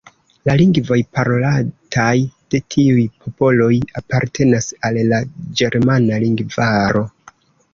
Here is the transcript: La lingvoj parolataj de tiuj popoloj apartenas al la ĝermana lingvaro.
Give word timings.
La 0.49 0.53
lingvoj 0.59 0.95
parolataj 1.17 2.15
de 2.55 2.61
tiuj 2.75 3.05
popoloj 3.25 3.69
apartenas 4.01 4.71
al 4.89 4.99
la 5.13 5.21
ĝermana 5.61 6.19
lingvaro. 6.25 7.07